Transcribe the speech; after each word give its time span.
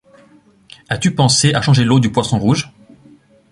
As-tu 0.89 1.13
pensé 1.13 1.53
à 1.53 1.61
changer 1.61 1.83
l'eau 1.83 1.99
du 1.99 2.11
poisson 2.11 2.39
rouge? 2.39 2.73